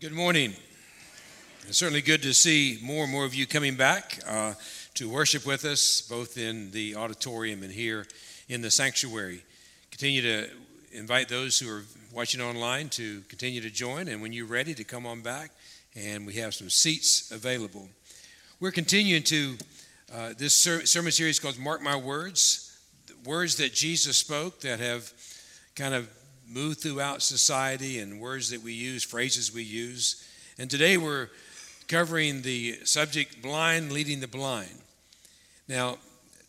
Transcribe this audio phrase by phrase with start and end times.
[0.00, 0.54] Good morning.
[1.68, 4.54] It's certainly good to see more and more of you coming back uh,
[4.94, 8.06] to worship with us, both in the auditorium and here
[8.48, 9.42] in the sanctuary.
[9.90, 10.48] Continue to
[10.92, 11.84] invite those who are
[12.14, 15.50] watching online to continue to join, and when you're ready, to come on back,
[15.94, 17.86] and we have some seats available.
[18.58, 19.58] We're continuing to
[20.14, 22.74] uh, this ser- sermon series called Mark My Words,
[23.26, 25.12] words that Jesus spoke that have
[25.76, 26.08] kind of
[26.50, 30.26] move throughout society and words that we use, phrases we use.
[30.58, 31.28] And today we're
[31.86, 34.82] covering the subject blind leading the blind.
[35.68, 35.98] Now,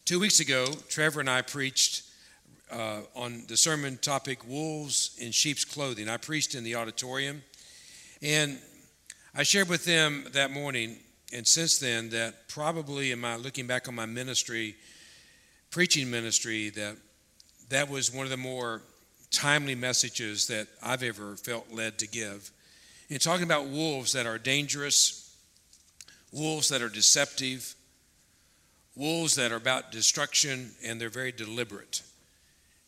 [0.06, 2.04] two weeks ago, Trevor and I preached
[2.72, 6.10] uh, on the sermon topic Wolves in Sheep's Clothing.
[6.10, 7.44] I preached in the auditorium,
[8.24, 8.58] and
[9.36, 10.98] I shared with them that morning,
[11.32, 14.76] and since then, that probably in my looking back on my ministry,
[15.70, 16.98] preaching ministry, that
[17.70, 18.82] that was one of the more
[19.32, 22.52] timely messages that I've ever felt led to give.
[23.10, 25.36] In talking about wolves that are dangerous,
[26.32, 27.76] wolves that are deceptive,
[28.96, 32.04] wolves that are about destruction, and they're very deliberate,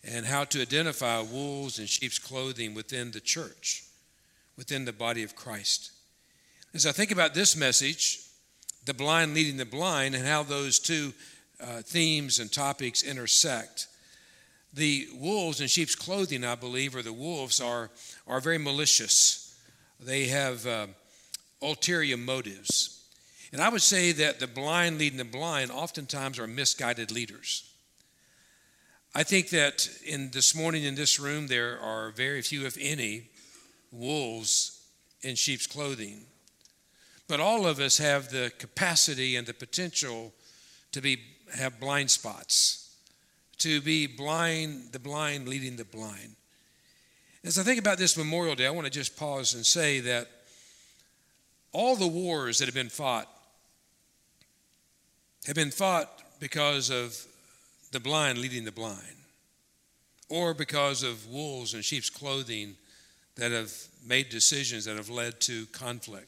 [0.04, 3.84] and how to identify wolves in sheep's clothing within the church,
[4.58, 5.92] within the body of Christ.
[6.74, 8.20] As I think about this message,
[8.86, 11.14] the blind leading the blind, and how those two
[11.62, 13.88] uh, themes and topics intersect,
[14.74, 17.92] the wolves in sheep's clothing, I believe, or the wolves are,
[18.28, 19.56] are very malicious.
[20.00, 20.88] They have uh,
[21.62, 23.06] ulterior motives.
[23.52, 27.70] And I would say that the blind leading the blind oftentimes are misguided leaders.
[29.14, 33.30] I think that in this morning in this room, there are very few, if any,
[33.92, 34.84] wolves
[35.22, 36.26] in sheep's clothing.
[37.28, 40.34] But all of us have the capacity and the potential
[40.94, 41.20] to be,
[41.56, 42.83] have blind spots
[43.60, 46.36] to be blind, the blind leading the blind.
[47.44, 50.28] As I think about this Memorial Day, I want to just pause and say that
[51.72, 53.28] all the wars that have been fought
[55.46, 57.18] have been fought because of
[57.92, 59.18] the blind leading the blind,
[60.30, 62.76] or because of wolves in sheep's clothing
[63.36, 63.72] that have
[64.06, 66.28] made decisions that have led to conflict.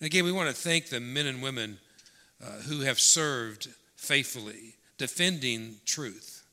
[0.00, 1.78] And again, we want to thank the men and women
[2.42, 6.44] uh, who have served faithfully defending truth,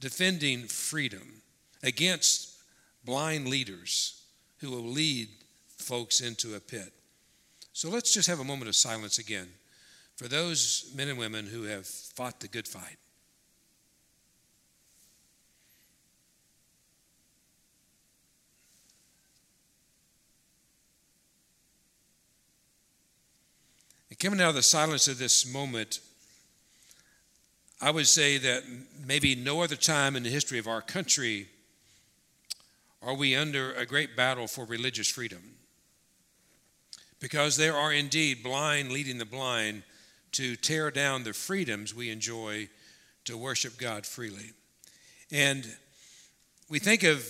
[0.00, 1.42] defending freedom
[1.82, 2.56] against
[3.04, 4.22] blind leaders
[4.58, 5.28] who will lead
[5.76, 6.92] folks into a pit.
[7.72, 9.48] So let's just have a moment of silence again
[10.16, 12.96] for those men and women who have fought the good fight.
[24.10, 26.00] And coming out of the silence of this moment,
[27.82, 28.62] I would say that
[29.04, 31.48] maybe no other time in the history of our country
[33.02, 35.56] are we under a great battle for religious freedom.
[37.18, 39.82] Because there are indeed blind leading the blind
[40.30, 42.68] to tear down the freedoms we enjoy
[43.24, 44.52] to worship God freely.
[45.32, 45.66] And
[46.68, 47.26] we think of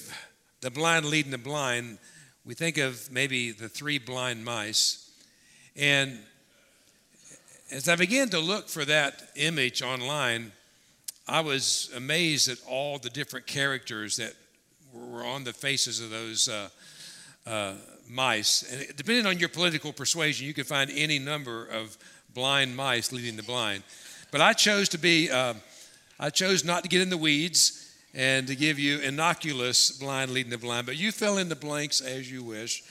[0.61, 1.97] the blind leading the blind,
[2.45, 5.11] we think of maybe the three blind mice.
[5.77, 6.19] And
[7.73, 10.53] as I began to look for that image online,
[11.27, 14.35] I was amazed at all the different characters that
[14.93, 16.69] were on the faces of those uh,
[17.47, 17.73] uh,
[18.11, 18.63] mice.
[18.71, 21.97] And depending on your political persuasion, you could find any number of
[22.35, 23.85] blind mice leading the blind.
[24.31, 25.55] But I chose to be, uh,
[26.21, 30.51] I chose not to get in the weeds and to give you innocuous blind leading
[30.51, 32.83] the blind, but you fill in the blanks as you wish.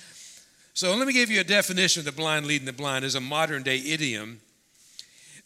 [0.74, 3.22] So let me give you a definition of the blind leading the blind as a
[3.22, 4.42] modern day idiom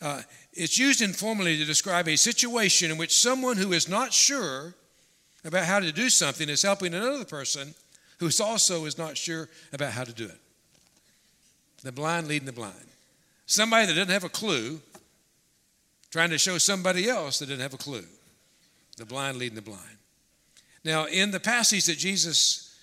[0.01, 0.21] uh,
[0.53, 4.73] it's used informally to describe a situation in which someone who is not sure
[5.43, 7.73] about how to do something is helping another person
[8.19, 10.39] who also is not sure about how to do it.
[11.83, 12.73] The blind leading the blind.
[13.45, 14.81] Somebody that doesn't have a clue
[16.11, 18.05] trying to show somebody else that doesn't have a clue.
[18.97, 19.81] The blind leading the blind.
[20.83, 22.75] Now, in the passage that Jesus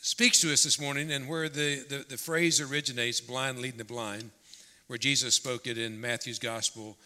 [0.00, 3.84] speaks to us this morning and where the, the, the phrase originates, blind leading the
[3.84, 4.30] blind,
[4.86, 6.96] where Jesus spoke it in Matthew's gospel.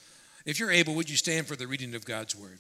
[0.44, 2.58] If you're able, would you stand for the reading of God's word?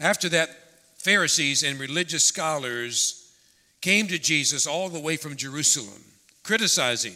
[0.00, 0.50] After that,
[0.98, 3.32] Pharisees and religious scholars
[3.80, 6.02] came to Jesus all the way from Jerusalem,
[6.42, 7.14] criticizing,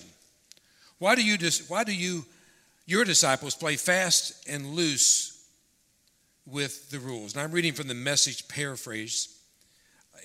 [0.99, 1.37] Why do you,
[1.69, 2.25] why do you
[2.87, 5.45] your disciples play fast and loose
[6.47, 7.35] with the rules?
[7.35, 9.37] And I'm reading from the message paraphrase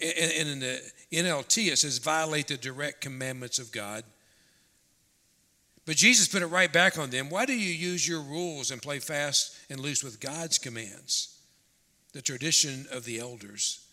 [0.02, 0.82] and in the
[1.12, 4.04] NLT it says violate the direct commandments of God.
[5.86, 7.30] But Jesus put it right back on them.
[7.30, 11.40] Why do you use your rules and play fast and loose with God's commands?
[12.14, 13.86] The tradition of the elders.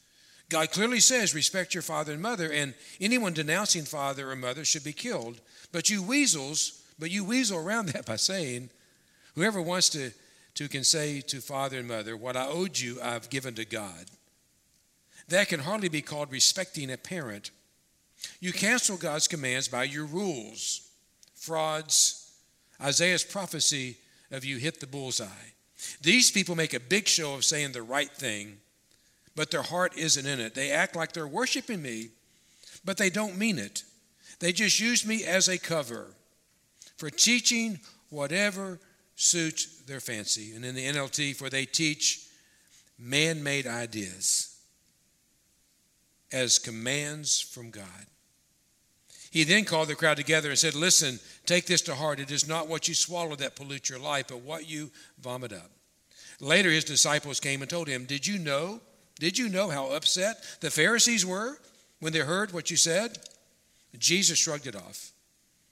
[0.48, 4.84] God clearly says, respect your father and mother, and anyone denouncing father or mother should
[4.84, 5.40] be killed.
[5.72, 8.70] But you weasels, but you weasel around that by saying,
[9.34, 10.10] whoever wants to,
[10.54, 14.06] to can say to father and mother, what I owed you, I've given to God.
[15.28, 17.50] That can hardly be called respecting a parent.
[18.40, 20.88] You cancel God's commands by your rules,
[21.34, 22.30] frauds.
[22.80, 23.96] Isaiah's prophecy
[24.30, 25.52] of you hit the bullseye.
[26.00, 28.58] These people make a big show of saying the right thing
[29.38, 30.56] but their heart isn't in it.
[30.56, 32.08] They act like they're worshiping me,
[32.84, 33.84] but they don't mean it.
[34.40, 36.08] They just use me as a cover
[36.96, 37.78] for teaching
[38.10, 38.80] whatever
[39.14, 40.56] suits their fancy.
[40.56, 42.26] And in the NLT, for they teach
[42.98, 44.57] man made ideas
[46.32, 48.06] as commands from God.
[49.30, 52.20] He then called the crowd together and said, Listen, take this to heart.
[52.20, 54.90] It is not what you swallow that pollutes your life, but what you
[55.20, 55.70] vomit up.
[56.40, 58.80] Later, his disciples came and told him, Did you know
[59.18, 61.58] did you know how upset the Pharisees were
[62.00, 63.18] when they heard what you said?
[63.98, 65.12] Jesus shrugged it off.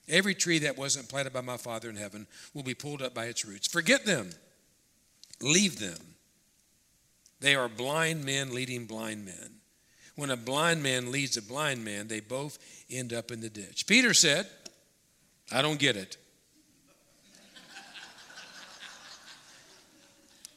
[0.09, 3.27] Every tree that wasn't planted by my Father in heaven will be pulled up by
[3.27, 3.69] its roots.
[3.69, 4.31] Forget them.
[5.41, 5.99] Leave them.
[7.41, 9.56] They are blind men leading blind men.
[10.17, 12.59] When a blind man leads a blind man, they both
[12.91, 13.87] end up in the ditch.
[13.87, 14.47] Peter said,
[15.53, 16.17] I don't get it.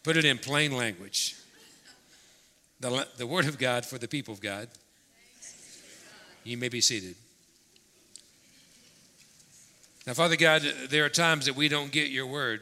[0.03, 1.35] Put it in plain language
[2.79, 4.67] the, the Word of God for the people of God.
[6.44, 7.15] You may be seated.
[10.07, 12.62] Now, Father God, there are times that we don't get your word.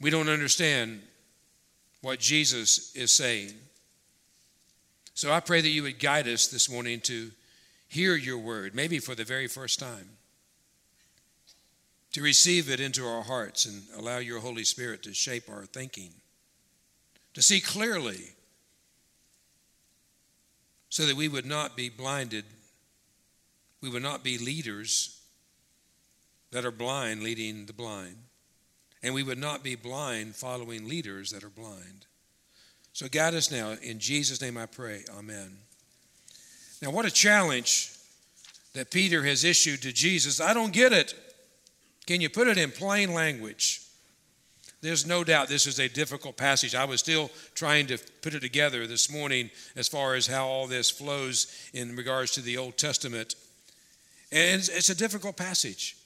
[0.00, 1.00] We don't understand
[2.02, 3.54] what Jesus is saying.
[5.22, 7.30] So I pray that you would guide us this morning to
[7.86, 10.08] hear your word, maybe for the very first time,
[12.10, 16.10] to receive it into our hearts and allow your Holy Spirit to shape our thinking
[17.34, 18.30] to see clearly
[20.88, 22.44] so that we would not be blinded.
[23.80, 25.20] We would not be leaders
[26.50, 28.16] that are blind leading the blind.
[29.04, 32.06] And we would not be blind following leaders that are blind.
[32.92, 33.76] So guide us now.
[33.82, 35.04] In Jesus' name I pray.
[35.16, 35.56] Amen.
[36.82, 37.92] Now, what a challenge
[38.74, 40.40] that Peter has issued to Jesus.
[40.40, 41.14] I don't get it.
[42.06, 43.82] Can you put it in plain language?
[44.80, 46.74] There's no doubt this is a difficult passage.
[46.74, 50.66] I was still trying to put it together this morning as far as how all
[50.66, 53.36] this flows in regards to the Old Testament.
[54.32, 55.96] And it's a difficult passage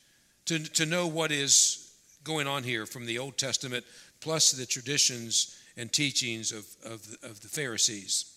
[0.44, 1.90] to, to know what is
[2.22, 3.84] going on here from the Old Testament
[4.20, 8.37] plus the traditions and teachings of, of, of the Pharisees.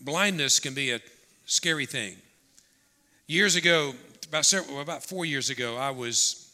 [0.00, 1.00] Blindness can be a
[1.46, 2.16] scary thing.
[3.26, 3.94] Years ago,
[4.28, 6.52] about, several, about four years ago, I was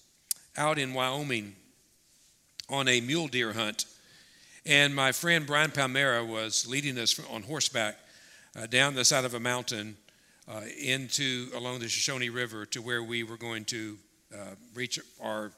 [0.56, 1.54] out in Wyoming
[2.68, 3.86] on a mule deer hunt.
[4.64, 7.98] And my friend Brian Palmera was leading us on horseback
[8.56, 9.96] uh, down the side of a mountain
[10.48, 13.98] uh, into along the Shoshone River to where we were going to
[14.32, 15.52] uh, reach our,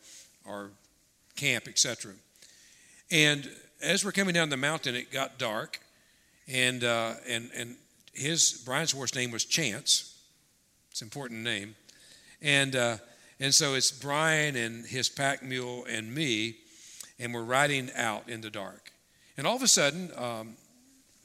[0.47, 0.71] our
[1.37, 2.13] camp, etc.
[3.15, 3.49] And
[3.81, 5.79] as we're coming down the mountain, it got dark,
[6.49, 7.77] and, uh, and, and
[8.13, 10.19] his, Brian's horse name was Chance.
[10.91, 11.77] It's an important name.
[12.43, 12.97] And, uh,
[13.39, 16.57] and so it's Brian and his pack mule and me
[17.21, 18.91] and we're riding out in the dark.
[19.37, 20.57] And all of a sudden, um,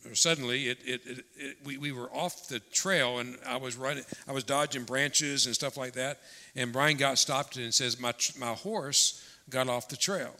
[0.07, 3.77] or suddenly, it, it, it, it, we, we were off the trail, and I was
[3.77, 6.19] running, I was dodging branches and stuff like that.
[6.55, 10.35] And Brian got stopped and says, "My my horse got off the trail."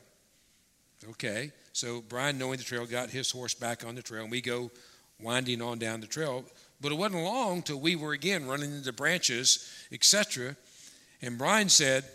[1.08, 4.42] Okay, so Brian, knowing the trail, got his horse back on the trail, and we
[4.42, 4.70] go
[5.22, 6.44] winding on down the trail.
[6.82, 10.56] But it wasn't long till we were again running into branches, etc.
[11.22, 12.06] And Brian said,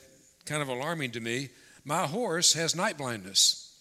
[0.44, 1.48] kind of alarming to me,
[1.84, 3.74] my horse has night blindness.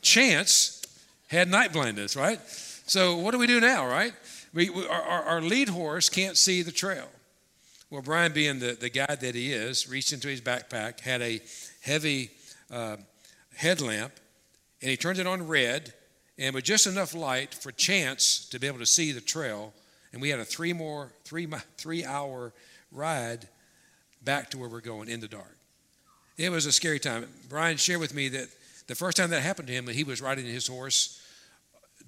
[0.00, 0.82] Chance
[1.28, 2.40] had night blindness, right?
[2.86, 4.12] So what do we do now, right?
[4.52, 7.08] We, we our, our, lead horse can't see the trail.
[7.88, 11.40] Well, Brian, being the, the guy that he is, reached into his backpack, had a
[11.82, 12.30] heavy
[12.70, 12.96] uh,
[13.56, 14.12] headlamp,
[14.80, 15.92] and he turned it on red,
[16.38, 19.72] and with just enough light for Chance to be able to see the trail.
[20.12, 22.52] And we had a three more three three hour
[22.90, 23.48] ride
[24.22, 25.56] back to where we're going in the dark.
[26.36, 27.28] It was a scary time.
[27.48, 28.48] Brian shared with me that
[28.86, 31.20] the first time that happened to him, he was riding his horse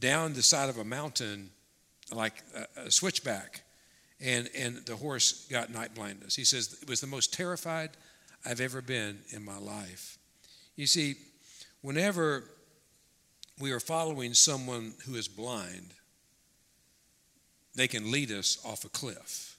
[0.00, 1.50] down the side of a mountain
[2.12, 3.62] like a, a switchback,
[4.20, 6.36] and, and the horse got night blindness.
[6.36, 7.90] He says, It was the most terrified
[8.44, 10.18] I've ever been in my life.
[10.76, 11.16] You see,
[11.84, 12.44] whenever
[13.60, 15.92] we are following someone who is blind,
[17.74, 19.58] they can lead us off a cliff.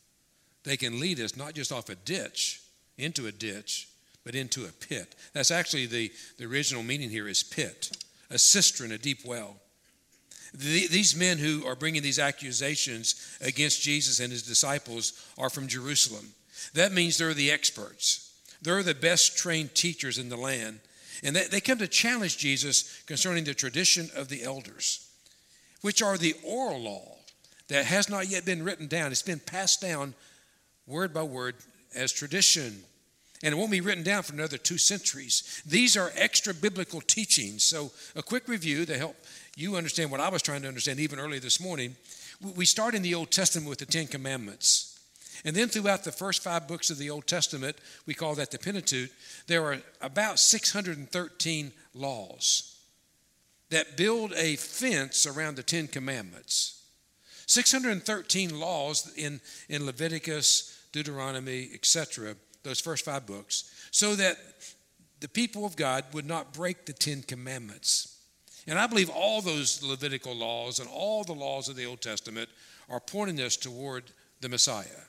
[0.64, 2.62] They can lead us not just off a ditch,
[2.98, 3.90] into a ditch,
[4.24, 5.14] but into a pit.
[5.34, 7.96] That's actually the, the original meaning here is pit,
[8.32, 9.58] a cistern, a deep well.
[10.52, 15.68] The, these men who are bringing these accusations against Jesus and his disciples are from
[15.68, 16.30] Jerusalem.
[16.74, 20.80] That means they're the experts, they're the best trained teachers in the land.
[21.26, 25.10] And they, they come to challenge Jesus concerning the tradition of the elders,
[25.82, 27.18] which are the oral law
[27.68, 29.12] that has not yet been written down.
[29.12, 30.14] It's been passed down
[30.86, 31.56] word by word
[31.96, 32.84] as tradition.
[33.44, 35.62] And it won't be written down for another two centuries.
[35.66, 37.64] These are extra biblical teachings.
[37.64, 39.16] So, a quick review to help
[39.58, 41.96] you understand what I was trying to understand even earlier this morning.
[42.56, 44.95] We start in the Old Testament with the Ten Commandments.
[45.46, 48.58] And then throughout the first five books of the Old Testament, we call that the
[48.58, 49.12] Pentateuch,
[49.46, 52.76] there are about 613 laws
[53.70, 56.84] that build a fence around the Ten Commandments.
[57.46, 64.38] 613 laws in, in Leviticus, Deuteronomy, etc., those first five books, so that
[65.20, 68.18] the people of God would not break the Ten Commandments.
[68.66, 72.50] And I believe all those Levitical laws and all the laws of the Old Testament
[72.90, 74.06] are pointing us toward
[74.42, 75.06] the Messiah.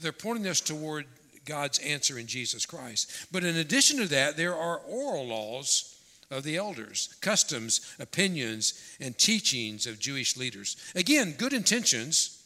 [0.00, 1.06] They're pointing us toward
[1.44, 3.28] God's answer in Jesus Christ.
[3.30, 5.94] But in addition to that, there are oral laws
[6.30, 10.76] of the elders, customs, opinions, and teachings of Jewish leaders.
[10.94, 12.42] Again, good intentions.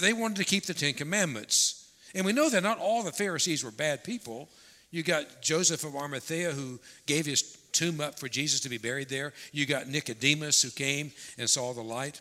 [0.00, 1.88] They wanted to keep the Ten Commandments.
[2.14, 4.48] And we know that not all the Pharisees were bad people.
[4.90, 7.42] You got Joseph of Arimathea who gave his
[7.72, 9.32] tomb up for Jesus to be buried there.
[9.52, 12.20] You got Nicodemus who came and saw the light.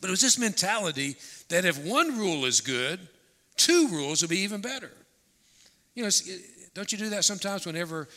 [0.00, 1.16] But it was this mentality
[1.48, 3.00] that if one rule is good,
[3.56, 4.90] two rules would be even better.
[5.94, 6.10] You know,
[6.74, 8.08] don't you do that sometimes whenever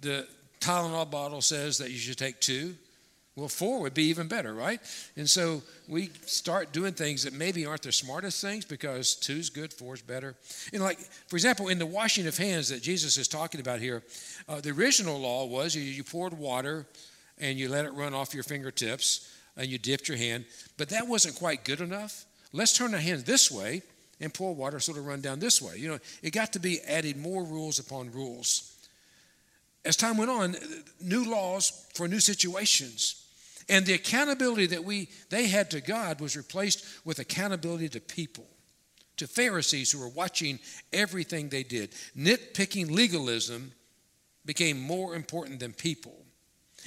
[0.00, 0.26] the
[0.60, 2.74] Tylenol bottle says that you should take two.
[3.34, 4.80] Well, four would be even better, right?
[5.14, 9.74] And so we start doing things that maybe aren't the smartest things because two's good,
[9.74, 10.36] four's better.
[10.72, 14.02] And like, for example, in the washing of hands that Jesus is talking about here,
[14.48, 16.86] uh, the original law was you poured water
[17.38, 20.46] and you let it run off your fingertips and you dipped your hand,
[20.78, 22.24] but that wasn't quite good enough.
[22.52, 23.82] Let's turn our hands this way
[24.20, 25.76] and pour water sort it'll run down this way.
[25.76, 28.76] You know, it got to be added more rules upon rules
[29.86, 30.56] as time went on,
[31.00, 33.22] new laws for new situations.
[33.68, 38.46] And the accountability that we they had to God was replaced with accountability to people,
[39.16, 40.58] to Pharisees who were watching
[40.92, 41.92] everything they did.
[42.16, 43.72] Nitpicking legalism
[44.44, 46.16] became more important than people.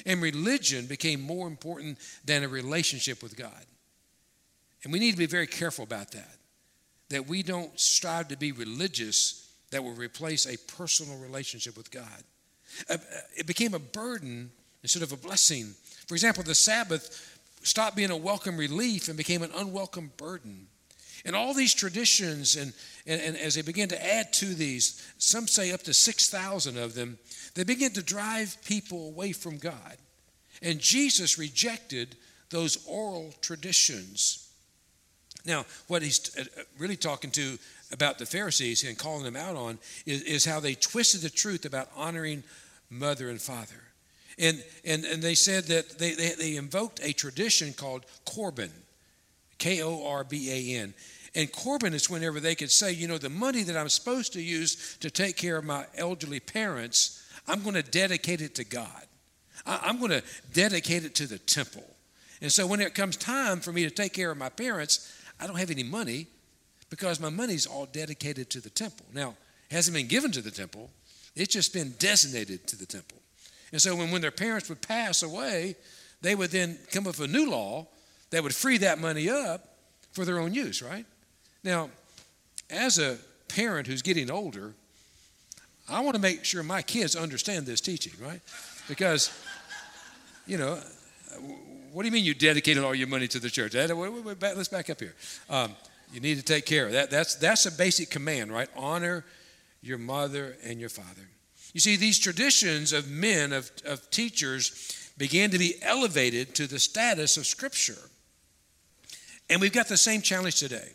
[0.06, 3.66] And religion became more important than a relationship with God.
[4.84, 6.39] And we need to be very careful about that.
[7.10, 12.24] That we don't strive to be religious that will replace a personal relationship with God.
[12.90, 12.98] Uh,
[13.36, 14.52] it became a burden
[14.84, 15.74] instead of a blessing.
[16.08, 20.68] For example, the Sabbath stopped being a welcome relief and became an unwelcome burden.
[21.26, 22.74] And all these traditions, and,
[23.06, 26.94] and, and as they begin to add to these, some say up to 6,000 of
[26.96, 27.18] them,
[27.56, 29.98] they begin to drive people away from God.
[30.62, 32.16] And Jesus rejected
[32.50, 34.49] those oral traditions.
[35.46, 36.44] Now, what he's uh,
[36.78, 37.58] really talking to
[37.92, 41.66] about the Pharisees and calling them out on is, is how they twisted the truth
[41.66, 42.44] about honoring
[42.90, 43.82] mother and father.
[44.38, 48.72] And, and, and they said that they, they, they invoked a tradition called Corban,
[49.58, 50.94] K O R B A N.
[51.36, 54.42] And Corban is whenever they could say, you know, the money that I'm supposed to
[54.42, 59.06] use to take care of my elderly parents, I'm going to dedicate it to God.
[59.66, 61.84] I'm going to dedicate it to the temple.
[62.42, 65.48] And so when it comes time for me to take care of my parents, I
[65.48, 66.28] don't have any money
[66.90, 69.06] because my money's all dedicated to the temple.
[69.14, 69.36] Now,
[69.70, 70.90] it hasn't been given to the temple,
[71.36, 73.18] it's just been designated to the temple.
[73.72, 75.76] And so when, when their parents would pass away,
[76.22, 77.88] they would then come up with a new law
[78.32, 79.76] that would free that money up
[80.12, 81.06] for their own use, right?
[81.64, 81.90] Now,
[82.70, 83.18] as a
[83.48, 84.74] parent who's getting older,
[85.88, 88.42] I want to make sure my kids understand this teaching, right?
[88.88, 89.32] Because,
[90.46, 90.80] you know,
[91.94, 93.74] what do you mean you dedicated all your money to the church?
[93.74, 95.16] Let's back up here.
[95.50, 95.76] Um,
[96.14, 97.10] you need to take care of that.
[97.10, 98.70] That's, that's a basic command, right?
[98.76, 99.26] Honor
[99.82, 101.30] your mother and your father.
[101.74, 106.80] You see, these traditions of men, of, of teachers, began to be elevated to the
[106.80, 108.10] status of Scripture.
[109.50, 110.90] And we've got the same challenge today.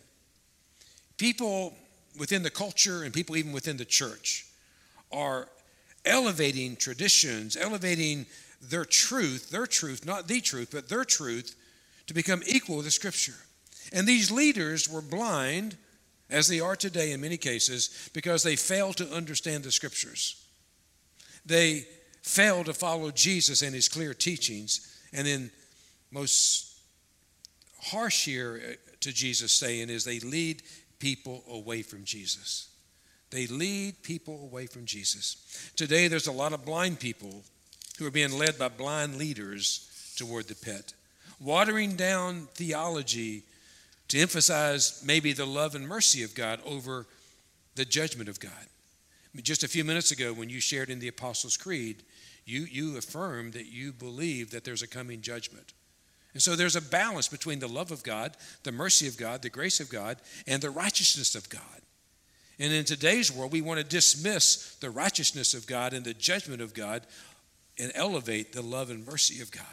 [1.17, 1.75] People
[2.19, 4.47] within the culture and people even within the church
[5.13, 5.49] are
[6.05, 8.27] elevating traditions, elevating
[8.71, 11.55] their truth, their truth, not the truth, but their truth,
[12.07, 13.35] to become equal with the Scripture.
[13.93, 15.77] And these leaders were blind
[16.31, 20.45] as they are today in many cases, because they fail to understand the scriptures.
[21.45, 21.87] They
[22.23, 24.99] fail to follow Jesus and his clear teachings.
[25.13, 25.51] And then,
[26.11, 26.79] most
[27.83, 30.63] harsh here uh, to Jesus saying is they lead
[30.99, 32.69] people away from Jesus.
[33.31, 35.71] They lead people away from Jesus.
[35.77, 37.43] Today, there's a lot of blind people
[37.99, 40.95] who are being led by blind leaders toward the pit.
[41.41, 43.43] watering down theology
[44.09, 47.07] to emphasize maybe the love and mercy of God over
[47.75, 48.53] the judgment of God.
[48.53, 52.05] I mean, just a few minutes ago, when you shared in the Apostles' Creed,
[52.45, 55.73] you, you affirmed that you believe that there's a coming judgment.
[56.35, 59.51] And so there's a balance between the love of God, the mercy of God, the
[59.51, 61.61] grace of God, and the righteousness of God.
[62.59, 66.63] And in today's world, we want to dismiss the righteousness of God and the judgment
[66.63, 67.03] of God
[67.79, 69.65] and elevate the love and mercy of God,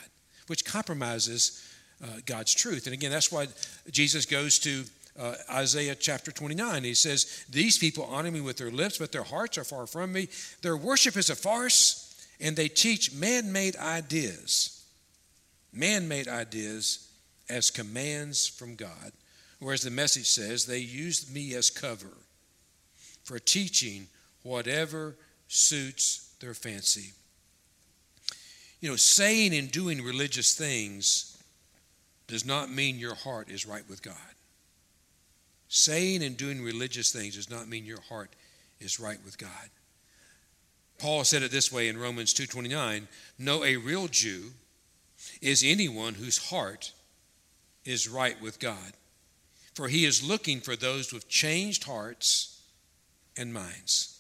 [0.48, 1.68] which compromises
[2.04, 2.86] uh, God's truth.
[2.86, 3.48] And again, that's why
[3.92, 4.84] Jesus goes to
[5.20, 6.84] uh, Isaiah chapter 29.
[6.84, 10.14] He says, These people honor me with their lips, but their hearts are far from
[10.14, 10.30] me.
[10.62, 14.84] Their worship is a farce, and they teach man made ideas.
[15.74, 17.10] Man made ideas
[17.50, 19.12] as commands from God.
[19.60, 22.18] Whereas the message says, They used me as cover
[23.24, 24.08] for teaching
[24.44, 25.16] whatever
[25.48, 27.12] suits their fancy.
[28.82, 31.38] You know, saying and doing religious things
[32.28, 34.16] does not mean your heart is right with God.
[35.70, 38.32] Saying and doing religious things does not mean your heart
[38.80, 39.70] is right with God.
[40.98, 43.08] Paul said it this way in Romans 2:29,
[43.38, 44.54] "No a real Jew
[45.42, 46.92] is anyone whose heart
[47.86, 48.94] is right with God,
[49.74, 52.62] for he is looking for those with changed hearts
[53.38, 54.20] and minds.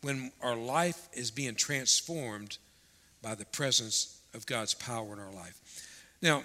[0.00, 2.58] When our life is being transformed
[3.24, 5.58] by the presence of God's power in our life.
[6.20, 6.44] Now,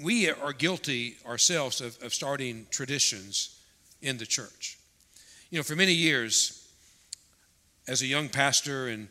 [0.00, 3.60] we are guilty ourselves of, of starting traditions
[4.00, 4.78] in the church.
[5.50, 6.68] You know, for many years,
[7.88, 9.08] as a young pastor, and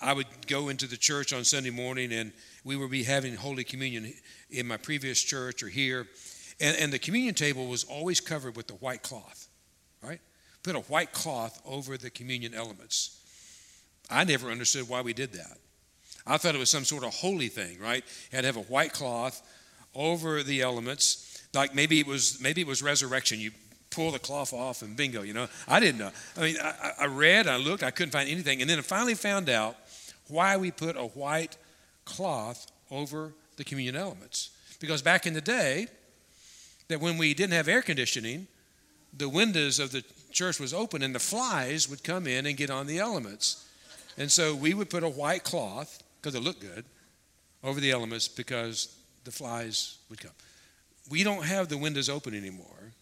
[0.00, 2.32] I would go into the church on Sunday morning, and
[2.64, 4.12] we would be having Holy Communion
[4.50, 6.06] in my previous church or here,
[6.60, 9.48] and, and the communion table was always covered with a white cloth,
[10.02, 10.20] right?
[10.62, 13.20] Put a white cloth over the communion elements.
[14.10, 15.58] I never understood why we did that.
[16.28, 18.04] I thought it was some sort of holy thing, right?
[18.30, 19.42] You had to have a white cloth
[19.94, 21.42] over the elements.
[21.54, 23.40] Like maybe it was maybe it was resurrection.
[23.40, 23.50] You
[23.90, 25.48] pull the cloth off and bingo, you know.
[25.66, 26.10] I didn't know.
[26.36, 28.60] I mean, I, I read, I looked, I couldn't find anything.
[28.60, 29.76] And then I finally found out
[30.28, 31.56] why we put a white
[32.04, 34.50] cloth over the communion elements.
[34.78, 35.88] Because back in the day,
[36.88, 38.46] that when we didn't have air conditioning,
[39.16, 42.70] the windows of the church was open and the flies would come in and get
[42.70, 43.66] on the elements.
[44.16, 46.84] And so we would put a white cloth, because it looked good,
[47.62, 50.32] over the elements because the flies would come.
[51.10, 52.92] We don't have the windows open anymore.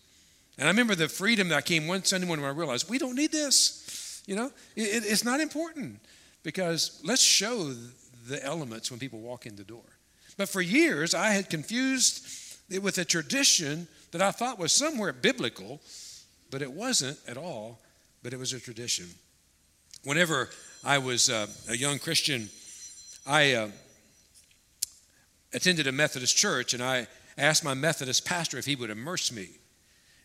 [0.59, 3.17] And I remember the freedom that came one Sunday morning when I realized we don't
[3.17, 4.23] need this.
[4.27, 6.01] You know, it, it's not important
[6.43, 7.73] because let's show
[8.29, 9.85] the elements when people walk in the door.
[10.37, 12.27] But for years, I had confused
[12.71, 15.81] it with a tradition that I thought was somewhere biblical
[16.51, 17.81] but it wasn't at all,
[18.23, 19.07] but it was a tradition.
[20.05, 20.49] Whenever
[20.85, 22.49] I was uh, a young Christian,
[23.27, 23.69] I uh,
[25.53, 29.49] attended a Methodist church and I asked my Methodist pastor if he would immerse me.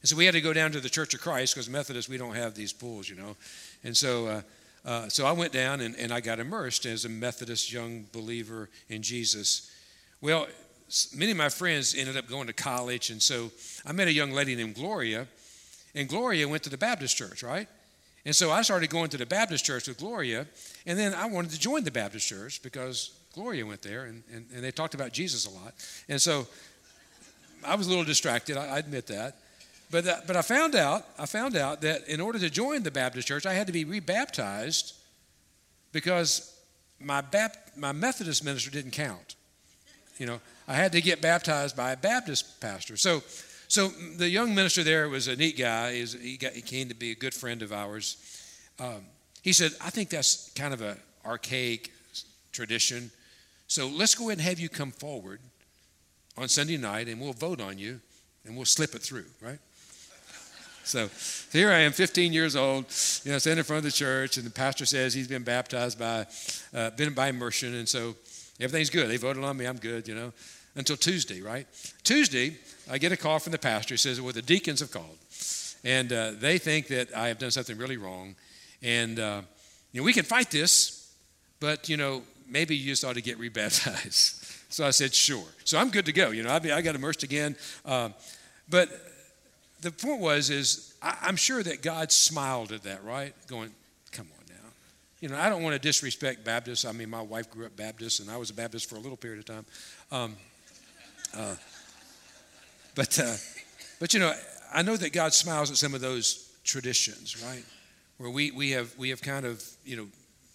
[0.01, 2.17] And so we had to go down to the Church of Christ because Methodists, we
[2.17, 3.35] don't have these pools, you know.
[3.83, 4.41] And so, uh,
[4.83, 8.69] uh, so I went down and, and I got immersed as a Methodist young believer
[8.89, 9.71] in Jesus.
[10.21, 10.47] Well,
[11.15, 13.51] many of my friends ended up going to college, and so
[13.85, 15.27] I met a young lady named Gloria
[15.93, 17.67] and Gloria went to the Baptist church, right?
[18.25, 20.45] And so I started going to the Baptist church with Gloria,
[20.85, 24.45] and then I wanted to join the Baptist church because Gloria went there and, and,
[24.53, 25.73] and they talked about Jesus a lot.
[26.07, 26.47] And so
[27.63, 29.37] I was a little distracted, I, I admit that.
[29.89, 32.91] But, uh, but I found out, I found out that in order to join the
[32.91, 34.93] Baptist church, I had to be rebaptized
[35.91, 36.55] because
[36.99, 39.35] my, Bap- my Methodist minister didn't count.
[40.17, 42.95] You know, I had to get baptized by a Baptist pastor.
[42.95, 43.23] So
[43.71, 45.93] so the young minister there was a neat guy.
[45.93, 48.17] He, got, he came to be a good friend of ours.
[48.77, 49.05] Um,
[49.43, 51.89] he said, I think that's kind of an archaic
[52.51, 53.11] tradition.
[53.67, 55.39] So let's go ahead and have you come forward
[56.37, 58.01] on Sunday night and we'll vote on you
[58.45, 59.59] and we'll slip it through, right?
[60.83, 61.09] So
[61.53, 62.87] here I am, 15 years old,
[63.23, 65.97] you know, standing in front of the church, and the pastor says he's been baptized
[65.97, 66.25] by,
[66.73, 68.15] uh, been by immersion, and so
[68.59, 69.09] everything's good.
[69.09, 70.33] They voted on me, I'm good, you know,
[70.75, 71.67] until Tuesday, right?
[72.03, 72.57] Tuesday,
[72.89, 73.93] I get a call from the pastor.
[73.93, 75.17] He says, Well, the deacons have called.
[75.83, 78.35] And uh, they think that I have done something really wrong.
[78.83, 79.41] And, uh,
[79.91, 81.11] you know, we can fight this,
[81.59, 84.45] but, you know, maybe you just ought to get rebaptized.
[84.69, 85.45] so I said, Sure.
[85.63, 86.31] So I'm good to go.
[86.31, 87.55] You know, I, I got immersed again.
[87.85, 88.09] Uh,
[88.69, 88.89] but
[89.81, 93.33] the point was, is I, I'm sure that God smiled at that, right?
[93.47, 93.71] Going,
[94.11, 94.69] Come on now.
[95.19, 96.85] You know, I don't want to disrespect Baptists.
[96.85, 99.17] I mean, my wife grew up Baptist, and I was a Baptist for a little
[99.17, 99.65] period of time.
[100.11, 100.35] Um,
[101.37, 101.55] uh,
[102.95, 103.35] but, uh,
[103.99, 104.33] but you know,
[104.73, 107.63] I know that God smiles at some of those traditions, right?
[108.17, 110.07] Where we, we, have, we have kind of, you know,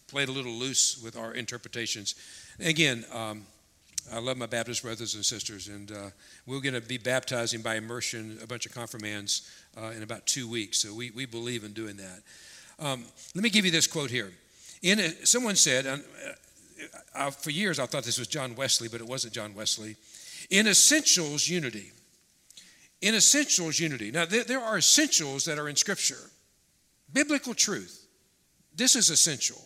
[0.09, 2.15] played a little loose with our interpretations.
[2.61, 3.45] Again, um,
[4.13, 6.11] I love my Baptist brothers and sisters, and uh,
[6.47, 10.49] we're going to be baptizing by immersion a bunch of confirmands uh, in about two
[10.49, 10.79] weeks.
[10.79, 12.23] So we, we believe in doing that.
[12.79, 14.31] Um, let me give you this quote here.
[14.83, 15.97] In a, someone said, uh,
[17.15, 19.97] uh, for years I thought this was John Wesley, but it wasn't John Wesley.
[20.51, 21.93] In essentials, unity.
[23.01, 24.11] In essentials, unity.
[24.11, 26.31] Now, there, there are essentials that are in Scripture,
[27.13, 28.07] biblical truth.
[28.75, 29.63] This is essential.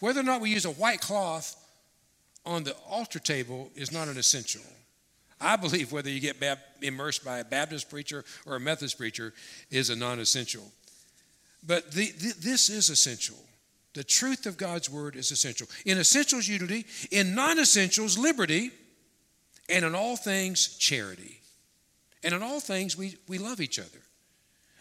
[0.00, 1.56] Whether or not we use a white cloth
[2.44, 4.62] on the altar table is not an essential.
[5.40, 9.34] I believe whether you get bab- immersed by a Baptist preacher or a Methodist preacher
[9.70, 10.70] is a non essential.
[11.66, 13.36] But the, the, this is essential.
[13.94, 15.68] The truth of God's word is essential.
[15.86, 16.84] In essentials, unity.
[17.10, 18.70] In non essentials, liberty.
[19.68, 21.40] And in all things, charity.
[22.22, 24.00] And in all things, we, we love each other.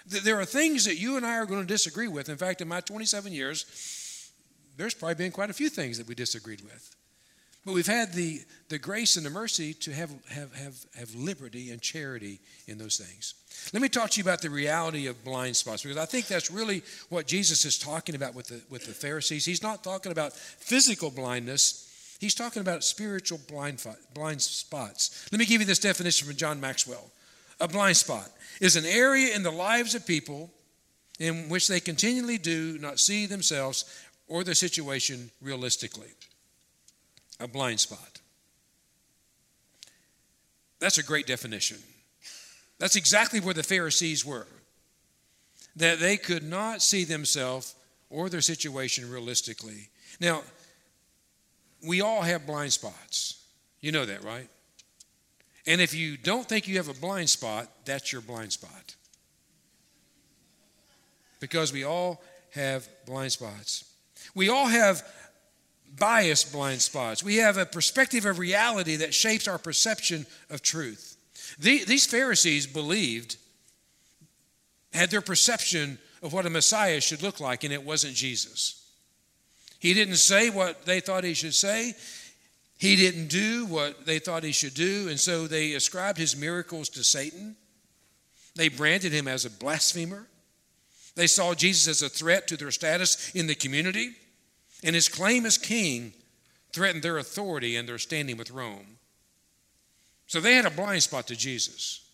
[0.05, 2.27] There are things that you and I are going to disagree with.
[2.27, 4.31] In fact, in my 27 years,
[4.75, 6.95] there's probably been quite a few things that we disagreed with.
[7.65, 11.71] But we've had the, the grace and the mercy to have, have, have, have liberty
[11.71, 13.35] and charity in those things.
[13.71, 16.51] Let me talk to you about the reality of blind spots because I think that's
[16.51, 19.45] really what Jesus is talking about with the, with the Pharisees.
[19.45, 21.89] He's not talking about physical blindness,
[22.23, 25.27] he's talking about spiritual blind, blind spots.
[25.31, 27.11] Let me give you this definition from John Maxwell
[27.59, 28.31] A blind spot
[28.61, 30.49] is an area in the lives of people
[31.19, 33.85] in which they continually do not see themselves
[34.27, 36.07] or their situation realistically
[37.39, 38.21] a blind spot.
[40.79, 41.77] That's a great definition.
[42.79, 44.47] That's exactly where the Pharisees were.
[45.75, 47.75] That they could not see themselves
[48.09, 49.89] or their situation realistically.
[50.21, 50.43] Now,
[51.83, 53.43] we all have blind spots.
[53.81, 54.47] You know that, right?
[55.65, 58.95] And if you don't think you have a blind spot, that's your blind spot.
[61.39, 63.85] Because we all have blind spots.
[64.35, 65.03] We all have
[65.97, 67.23] biased blind spots.
[67.23, 71.17] We have a perspective of reality that shapes our perception of truth.
[71.59, 73.37] these Pharisees believed,
[74.91, 78.82] had their perception of what a Messiah should look like, and it wasn't Jesus.
[79.83, 81.93] He didn't say what they thought he should say.
[82.77, 86.87] He didn't do what they thought he should do, and so they ascribed his miracles
[86.91, 87.57] to Satan.
[88.55, 90.25] They branded him as a blasphemer.
[91.15, 94.11] They saw Jesus as a threat to their status in the community
[94.85, 96.13] and his claim as king
[96.71, 98.99] threatened their authority and their standing with Rome.
[100.27, 102.07] So they had a blind spot to Jesus.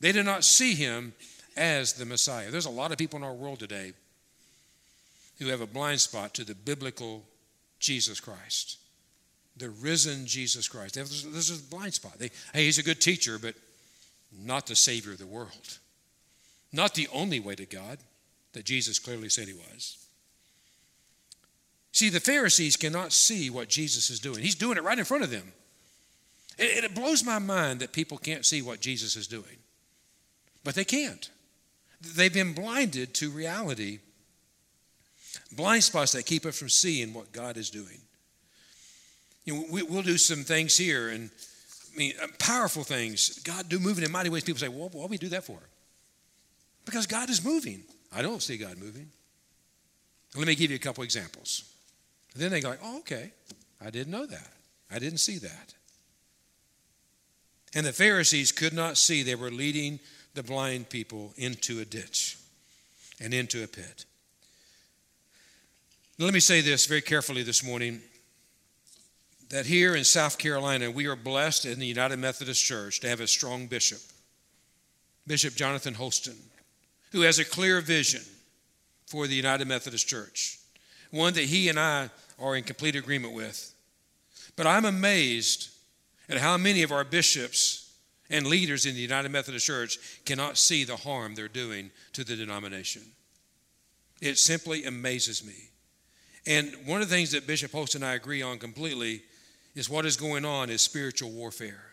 [0.00, 1.14] They did not see him
[1.56, 2.50] as the Messiah.
[2.50, 3.94] There's a lot of people in our world today
[5.38, 7.24] who have a blind spot to the biblical
[7.78, 8.78] Jesus Christ,
[9.56, 10.94] the risen Jesus Christ.
[10.94, 12.18] This is a blind spot.
[12.18, 13.54] They, hey, he's a good teacher, but
[14.44, 15.78] not the Savior of the world.
[16.72, 17.98] Not the only way to God
[18.52, 19.98] that Jesus clearly said he was.
[21.92, 24.42] See, the Pharisees cannot see what Jesus is doing.
[24.42, 25.52] He's doing it right in front of them.
[26.58, 29.56] It, it blows my mind that people can't see what Jesus is doing,
[30.64, 31.30] but they can't.
[32.00, 34.00] They've been blinded to reality,
[35.52, 38.00] blind spots that keep us from seeing what God is doing.
[39.44, 41.30] You know, we, will do some things here, and
[41.94, 43.38] I mean, uh, powerful things.
[43.40, 44.44] God do moving in mighty ways.
[44.44, 45.58] People say, well, what do we do that for?
[46.84, 47.82] Because God is moving.
[48.14, 49.08] I don't see God moving.
[50.36, 51.64] Let me give you a couple examples.
[52.34, 53.32] And then they go, oh, okay,
[53.80, 54.52] I didn't know that.
[54.90, 55.74] I didn't see that.
[57.74, 60.00] And the Pharisees could not see they were leading
[60.34, 62.38] the blind people into a ditch
[63.20, 64.04] and into a pit.
[66.18, 68.00] Let me say this very carefully this morning
[69.50, 73.20] that here in South Carolina, we are blessed in the United Methodist Church to have
[73.20, 74.00] a strong bishop,
[75.26, 76.38] Bishop Jonathan Holston,
[77.12, 78.22] who has a clear vision
[79.06, 80.58] for the United Methodist Church,
[81.10, 83.74] one that he and I are in complete agreement with.
[84.56, 85.68] But I'm amazed
[86.30, 87.94] at how many of our bishops
[88.30, 92.36] and leaders in the United Methodist Church cannot see the harm they're doing to the
[92.36, 93.02] denomination.
[94.22, 95.65] It simply amazes me.
[96.46, 99.22] And one of the things that Bishop Holston and I agree on completely
[99.74, 101.92] is what is going on is spiritual warfare.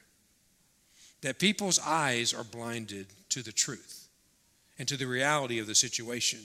[1.22, 4.08] That people's eyes are blinded to the truth
[4.78, 6.39] and to the reality of the situation.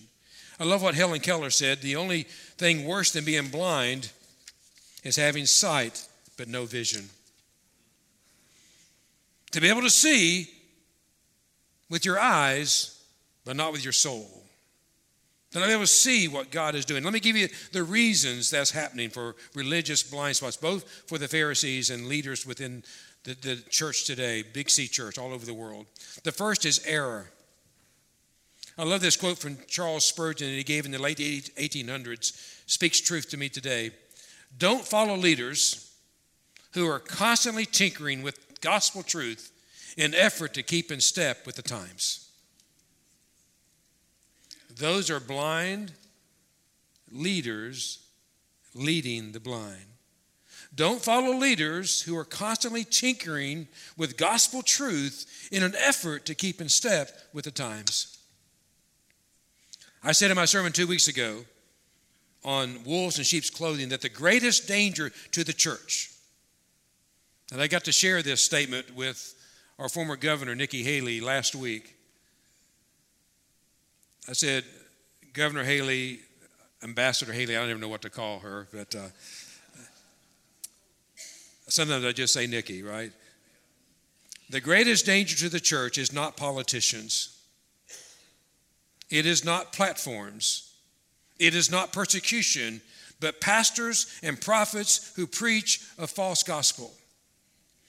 [0.60, 4.10] I love what Helen Keller said the only thing worse than being blind
[5.04, 7.08] is having sight but no vision.
[9.52, 10.48] To be able to see
[11.88, 13.02] with your eyes,
[13.44, 14.37] but not with your soul.
[15.52, 17.02] To be able to see what God is doing.
[17.02, 21.28] Let me give you the reasons that's happening for religious blind spots, both for the
[21.28, 22.82] Pharisees and leaders within
[23.24, 25.86] the, the church today, Big C church all over the world.
[26.22, 27.30] The first is error.
[28.76, 33.00] I love this quote from Charles Spurgeon that he gave in the late 1800s, speaks
[33.00, 33.90] truth to me today.
[34.56, 35.92] Don't follow leaders
[36.72, 39.50] who are constantly tinkering with gospel truth
[39.96, 42.27] in effort to keep in step with the times.
[44.78, 45.92] Those are blind
[47.10, 47.98] leaders
[48.74, 49.84] leading the blind.
[50.74, 56.60] Don't follow leaders who are constantly tinkering with gospel truth in an effort to keep
[56.60, 58.18] in step with the times.
[60.04, 61.44] I said in my sermon two weeks ago
[62.44, 66.12] on wolves and sheep's clothing that the greatest danger to the church,
[67.50, 69.34] and I got to share this statement with
[69.78, 71.97] our former governor, Nikki Haley, last week.
[74.28, 74.64] I said,
[75.32, 76.20] Governor Haley,
[76.82, 79.06] Ambassador Haley, I don't even know what to call her, but uh,
[81.66, 83.10] sometimes I just say Nikki, right?
[84.50, 87.38] The greatest danger to the church is not politicians.
[89.08, 90.74] It is not platforms.
[91.38, 92.82] It is not persecution,
[93.20, 96.92] but pastors and prophets who preach a false gospel,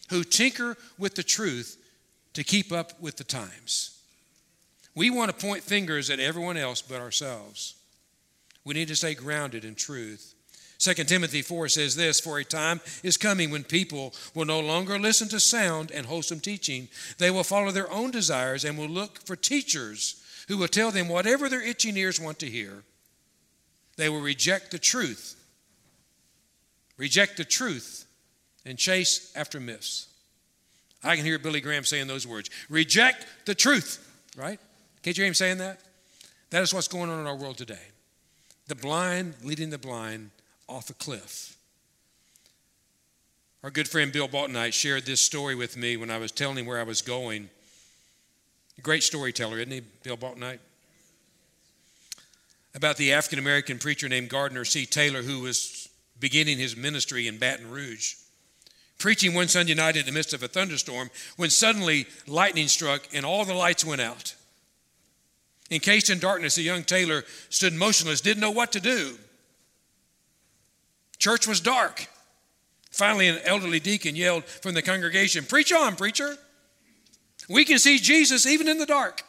[0.09, 1.75] who tinker with the truth
[2.33, 3.98] to keep up with the times.
[4.99, 7.75] We want to point fingers at everyone else but ourselves.
[8.65, 10.35] We need to stay grounded in truth.
[10.79, 14.99] 2 Timothy 4 says this For a time is coming when people will no longer
[14.99, 16.89] listen to sound and wholesome teaching.
[17.17, 21.07] They will follow their own desires and will look for teachers who will tell them
[21.07, 22.83] whatever their itching ears want to hear.
[23.95, 25.37] They will reject the truth,
[26.97, 28.05] reject the truth,
[28.65, 30.09] and chase after myths.
[31.05, 34.59] I can hear Billy Graham saying those words reject the truth, right?
[35.03, 35.79] Can't you hear him saying that?
[36.49, 37.87] That is what's going on in our world today.
[38.67, 40.31] The blind leading the blind
[40.67, 41.55] off a cliff.
[43.63, 46.65] Our good friend Bill Baltonite shared this story with me when I was telling him
[46.65, 47.49] where I was going.
[48.81, 50.59] Great storyteller, isn't he, Bill Baltonite?
[52.73, 54.85] About the African American preacher named Gardner C.
[54.85, 58.15] Taylor, who was beginning his ministry in Baton Rouge.
[58.97, 63.25] Preaching one Sunday night in the midst of a thunderstorm when suddenly lightning struck and
[63.25, 64.35] all the lights went out.
[65.71, 69.17] Encased in darkness, the young Taylor stood motionless, didn't know what to do.
[71.19, 72.07] Church was dark.
[72.91, 76.37] Finally, an elderly deacon yelled from the congregation, Preach on, preacher.
[77.47, 79.23] We can see Jesus even in the dark.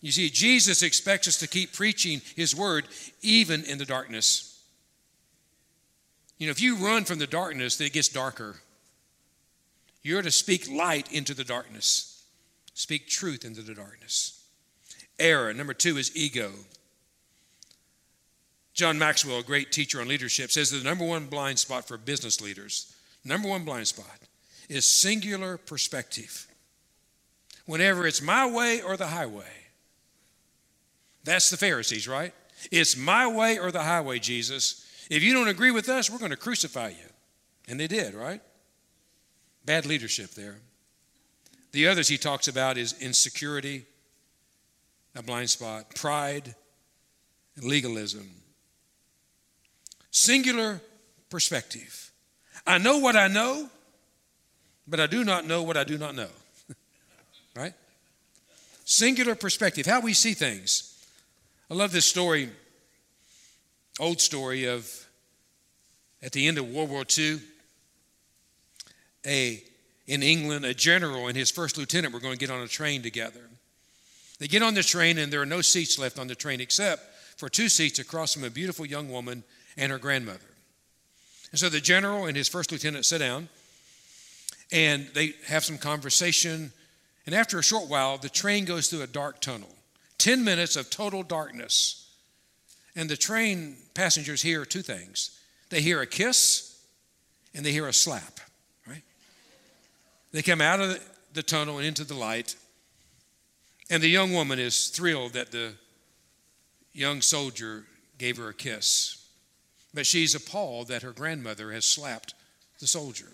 [0.00, 2.86] You see, Jesus expects us to keep preaching His word
[3.22, 4.60] even in the darkness.
[6.38, 8.56] You know, if you run from the darkness, then it gets darker.
[10.02, 12.11] You're to speak light into the darkness,
[12.74, 14.44] speak truth into the darkness.
[15.18, 16.52] Error, number two, is ego.
[18.74, 22.40] John Maxwell, a great teacher on leadership, says the number one blind spot for business
[22.40, 24.18] leaders, number one blind spot,
[24.68, 26.46] is singular perspective.
[27.66, 29.44] Whenever it's my way or the highway.
[31.24, 32.32] That's the Pharisees, right?
[32.70, 34.86] It's my way or the highway, Jesus.
[35.10, 37.10] If you don't agree with us, we're going to crucify you.
[37.68, 38.40] And they did, right?
[39.64, 40.56] Bad leadership there.
[41.72, 43.86] The others he talks about is insecurity,
[45.14, 46.54] a blind spot, pride,
[47.56, 48.28] and legalism.
[50.10, 50.80] Singular
[51.30, 52.10] perspective.
[52.66, 53.70] I know what I know,
[54.86, 56.28] but I do not know what I do not know.
[57.56, 57.72] right?
[58.84, 60.88] Singular perspective, how we see things.
[61.70, 62.50] I love this story,
[63.98, 65.08] old story of
[66.22, 67.40] at the end of World War II,
[69.24, 69.62] a
[70.12, 73.00] in England, a general and his first lieutenant were going to get on a train
[73.00, 73.48] together.
[74.38, 77.02] They get on the train, and there are no seats left on the train except
[77.38, 79.42] for two seats across from a beautiful young woman
[79.74, 80.38] and her grandmother.
[81.50, 83.48] And so the general and his first lieutenant sit down,
[84.70, 86.72] and they have some conversation.
[87.24, 89.74] And after a short while, the train goes through a dark tunnel
[90.18, 92.06] 10 minutes of total darkness.
[92.94, 96.78] And the train passengers hear two things they hear a kiss
[97.54, 98.40] and they hear a slap?
[100.32, 100.98] They come out of
[101.34, 102.56] the tunnel and into the light.
[103.90, 105.74] And the young woman is thrilled that the
[106.92, 107.84] young soldier
[108.18, 109.26] gave her a kiss.
[109.94, 112.34] But she's appalled that her grandmother has slapped
[112.80, 113.28] the soldier.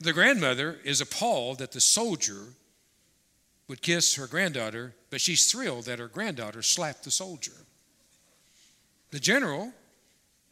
[0.00, 2.48] The grandmother is appalled that the soldier
[3.68, 7.52] would kiss her granddaughter, but she's thrilled that her granddaughter slapped the soldier.
[9.10, 9.72] The general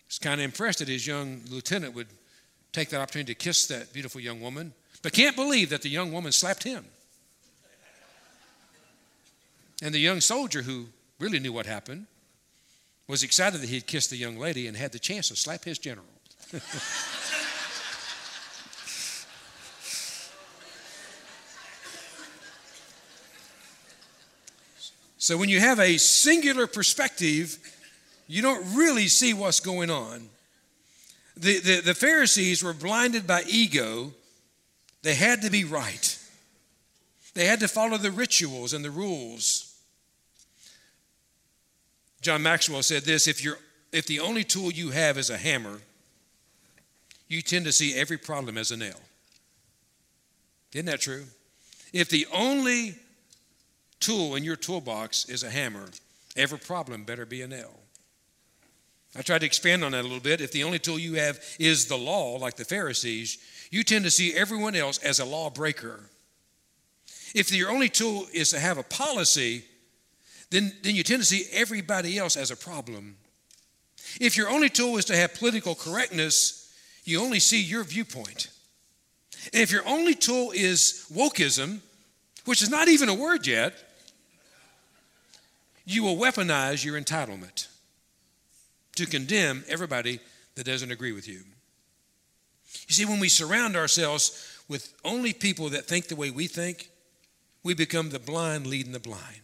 [0.09, 2.07] is kind of impressed that his young lieutenant would
[2.73, 6.13] take that opportunity to kiss that beautiful young woman, but can't believe that the young
[6.13, 6.85] woman slapped him.
[9.83, 10.87] And the young soldier, who
[11.19, 12.07] really knew what happened,
[13.09, 15.65] was excited that he had kissed the young lady and had the chance to slap
[15.65, 16.07] his general.
[25.23, 27.57] So when you have a singular perspective,
[28.27, 30.29] you don't really see what's going on.
[31.37, 34.13] The, the, the Pharisees were blinded by ego.
[35.03, 36.19] They had to be right,
[37.35, 39.69] they had to follow the rituals and the rules.
[42.21, 43.59] John Maxwell said this if, you're,
[43.91, 45.81] if the only tool you have is a hammer,
[47.27, 49.01] you tend to see every problem as a nail.
[50.73, 51.25] Isn't that true?
[51.93, 52.95] If the only
[53.99, 55.89] tool in your toolbox is a hammer,
[56.37, 57.82] every problem better be a nail.
[59.17, 60.41] I tried to expand on that a little bit.
[60.41, 63.39] If the only tool you have is the law, like the Pharisees,
[63.71, 66.01] you tend to see everyone else as a lawbreaker.
[67.35, 69.65] If your only tool is to have a policy,
[70.51, 73.17] then, then you tend to see everybody else as a problem.
[74.21, 78.49] If your only tool is to have political correctness, you only see your viewpoint.
[79.53, 81.81] And if your only tool is wokeism,
[82.45, 83.75] which is not even a word yet,
[85.85, 87.69] you will weaponize your entitlement
[88.97, 90.21] to condemn everybody
[90.55, 91.41] that doesn't agree with you.
[92.89, 96.89] You see, when we surround ourselves with only people that think the way we think,
[97.63, 99.41] we become the blind leading the blind.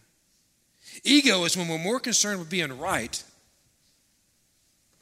[1.03, 3.23] Ego is when we're more concerned with being right,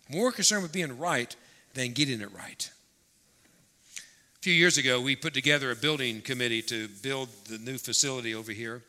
[0.09, 1.35] more concerned with being right
[1.73, 2.69] than getting it right.
[3.97, 8.35] A few years ago, we put together a building committee to build the new facility
[8.35, 8.83] over here,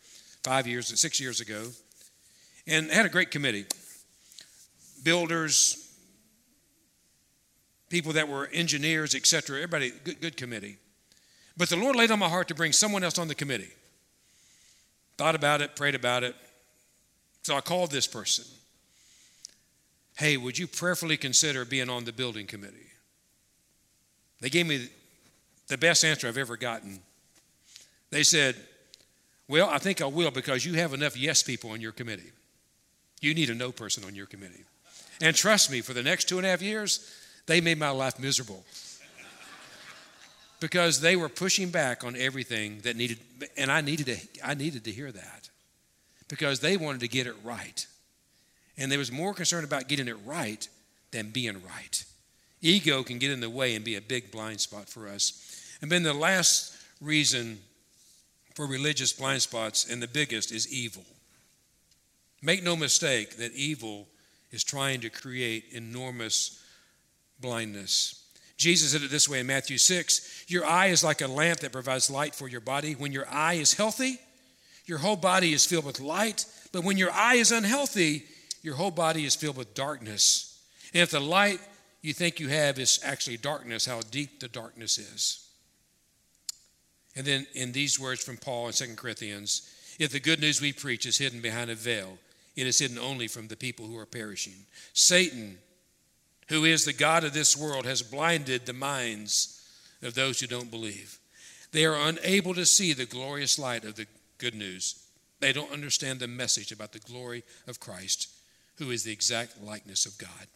[0.45, 1.69] five years, six years ago,
[2.67, 3.65] and had a great committee
[5.03, 5.89] builders,
[7.89, 9.59] people that were engineers, etc.
[9.59, 10.77] Everybody, good, good committee.
[11.57, 13.71] But the Lord laid on my heart to bring someone else on the committee.
[15.17, 16.37] Thought about it, prayed about it.
[17.43, 18.45] So I called this person.
[20.17, 22.91] Hey, would you prayerfully consider being on the building committee?
[24.41, 24.89] They gave me
[25.69, 27.01] the best answer I've ever gotten.
[28.11, 28.57] They said,
[29.49, 32.33] Well, I think I will because you have enough yes people on your committee.
[33.21, 34.65] You need a no person on your committee.
[35.21, 37.15] And trust me, for the next two and a half years,
[37.47, 38.65] they made my life miserable.
[40.61, 43.19] because they were pushing back on everything that needed,
[43.57, 45.49] and I needed to, I needed to hear that.
[46.29, 47.87] Because they wanted to get it right.
[48.77, 50.69] And they was more concerned about getting it right
[51.11, 52.05] than being right.
[52.61, 55.77] Ego can get in the way and be a big blind spot for us.
[55.81, 57.61] And then the last reason
[58.55, 61.05] for religious blind spots, and the biggest, is evil.
[62.43, 64.07] Make no mistake that evil
[64.51, 66.63] is trying to create enormous
[67.41, 68.25] blindness.
[68.57, 71.73] Jesus said it this way in Matthew 6 Your eye is like a lamp that
[71.73, 72.95] provides light for your body.
[72.95, 74.19] When your eye is healthy,
[74.87, 76.45] your whole body is filled with light.
[76.73, 78.25] But when your eye is unhealthy,
[78.63, 80.61] your whole body is filled with darkness.
[80.93, 81.61] And if the light
[82.03, 85.49] you think you have is actually darkness, how deep the darkness is.
[87.15, 90.73] And then in these words from Paul in 2 Corinthians, if the good news we
[90.73, 92.19] preach is hidden behind a veil,
[92.59, 94.67] it is hidden only from the people who are perishing.
[94.93, 95.59] Satan,
[96.49, 99.65] who is the God of this world, has blinded the minds
[100.03, 101.21] of those who don't believe.
[101.71, 104.07] They are unable to see the glorious light of the
[104.39, 105.01] good news.
[105.39, 108.29] They don't understand the message about the glory of Christ,
[108.79, 110.49] who is the exact likeness of God.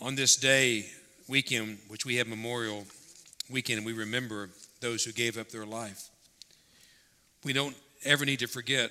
[0.00, 0.86] On this day,
[1.28, 2.84] weekend, which we have Memorial
[3.48, 6.08] Weekend, we remember those who gave up their life.
[7.44, 8.90] We don't ever need to forget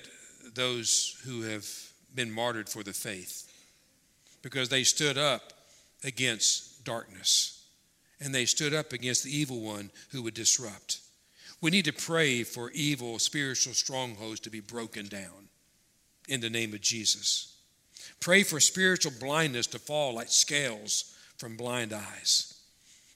[0.54, 1.66] those who have
[2.14, 3.46] been martyred for the faith
[4.42, 5.52] because they stood up
[6.02, 7.64] against darkness
[8.20, 11.00] and they stood up against the evil one who would disrupt.
[11.60, 15.48] We need to pray for evil spiritual strongholds to be broken down
[16.28, 17.56] in the name of Jesus.
[18.18, 22.54] Pray for spiritual blindness to fall like scales from blind eyes.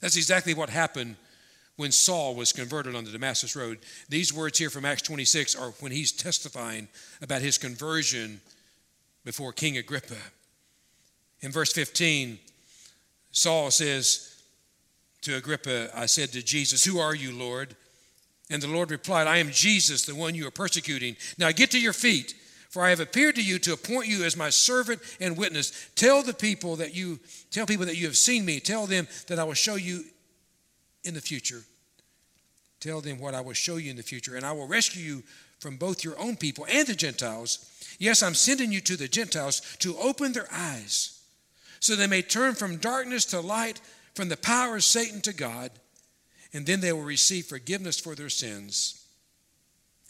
[0.01, 1.17] That's exactly what happened
[1.77, 3.79] when Saul was converted on the Damascus Road.
[4.09, 6.89] These words here from Acts 26 are when he's testifying
[7.21, 8.41] about his conversion
[9.25, 10.17] before King Agrippa.
[11.41, 12.39] In verse 15,
[13.33, 14.43] Saul says
[15.23, 17.75] to Agrippa, I said to Jesus, Who are you, Lord?
[18.51, 21.17] And the Lord replied, I am Jesus, the one you are persecuting.
[21.39, 22.35] Now get to your feet,
[22.69, 25.89] for I have appeared to you to appoint you as my servant and witness.
[25.97, 27.21] Tell the people that you
[27.51, 28.61] tell people that you have seen me.
[28.61, 30.05] Tell them that I will show you
[31.05, 31.63] in the future.
[32.81, 35.23] Tell them what I will show you in the future, and I will rescue you
[35.59, 37.71] from both your own people and the Gentiles.
[37.99, 41.23] Yes, I'm sending you to the Gentiles to open their eyes
[41.81, 43.81] so they may turn from darkness to light,
[44.15, 45.71] from the power of Satan to God,
[46.53, 49.07] and then they will receive forgiveness for their sins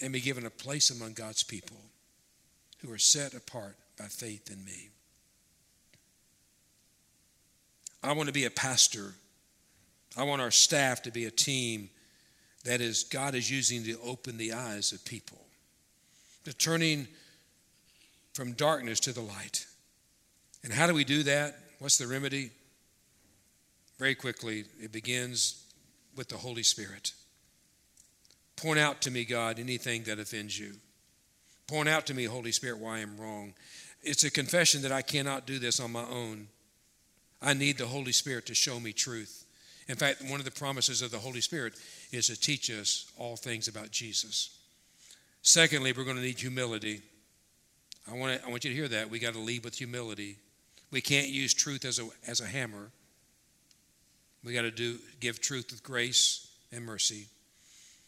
[0.00, 1.78] and be given a place among God's people
[2.78, 4.90] who are set apart by faith in me.
[8.02, 9.14] I want to be a pastor
[10.16, 11.90] I want our staff to be a team
[12.64, 15.40] that is God is using to open the eyes of people,
[16.44, 17.08] to turning
[18.32, 19.66] from darkness to the light,
[20.64, 21.56] And how do we do that?
[21.78, 22.50] What's the remedy?
[23.98, 25.62] Very quickly, it begins
[26.16, 27.12] with the Holy Spirit.
[28.56, 30.72] Point out to me, God, anything that offends you.
[31.66, 33.52] Point out to me, Holy Spirit, why I'm wrong.
[34.02, 36.48] It's a confession that I cannot do this on my own.
[37.42, 39.43] I need the Holy Spirit to show me truth.
[39.88, 41.74] In fact, one of the promises of the Holy Spirit
[42.10, 44.58] is to teach us all things about Jesus.
[45.42, 47.02] Secondly, we're going to need humility.
[48.10, 49.10] I want, to, I want you to hear that.
[49.10, 50.36] We got to lead with humility.
[50.90, 52.90] We can't use truth as a, as a hammer.
[54.42, 57.26] We got to do give truth with grace and mercy.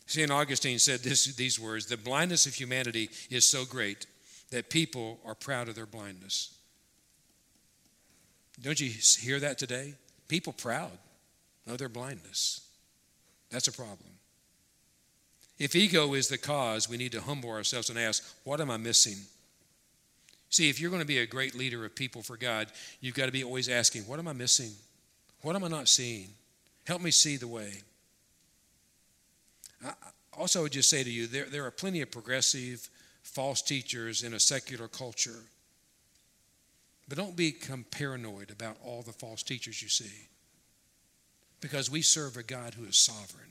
[0.07, 0.31] St.
[0.31, 4.07] Augustine said this, these words The blindness of humanity is so great
[4.51, 6.57] that people are proud of their blindness.
[8.63, 9.95] Don't you hear that today?
[10.29, 10.93] People proud
[11.67, 12.69] of their blindness.
[13.51, 14.11] That's a problem.
[15.59, 18.77] If ego is the cause, we need to humble ourselves and ask, What am I
[18.77, 19.17] missing?
[20.51, 22.69] See, if you're going to be a great leader of people for God,
[23.01, 24.73] you've got to be always asking, What am I missing?
[25.43, 26.29] What am I not seeing?
[26.87, 27.73] Help me see the way.
[29.85, 29.93] I
[30.33, 32.89] also, would just say to you, there, there are plenty of progressive,
[33.23, 35.41] false teachers in a secular culture.
[37.09, 40.29] But don't become paranoid about all the false teachers you see.
[41.61, 43.51] Because we serve a God who is sovereign.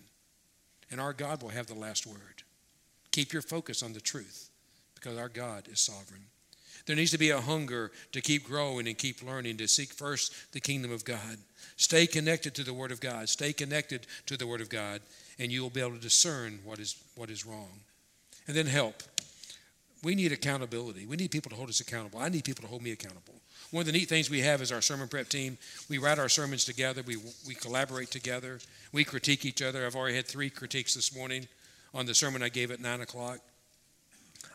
[0.91, 2.43] And our God will have the last word.
[3.12, 4.49] Keep your focus on the truth
[4.93, 6.26] because our God is sovereign.
[6.86, 10.51] There needs to be a hunger to keep growing and keep learning, to seek first
[10.51, 11.38] the kingdom of God.
[11.78, 13.28] Stay connected to the Word of God.
[13.28, 15.01] Stay connected to the Word of God,
[15.39, 17.70] and you will be able to discern what is, what is wrong.
[18.47, 19.01] And then help.
[20.06, 21.08] We need accountability.
[21.08, 22.20] We need people to hold us accountable.
[22.20, 23.34] I need people to hold me accountable.
[23.72, 25.58] One of the neat things we have is our sermon prep team.
[25.89, 28.60] We write our sermons together, we, we collaborate together,
[28.91, 29.84] we critique each other.
[29.84, 31.47] I've already had three critiques this morning
[31.91, 33.39] on the sermon I gave at 9 o'clock.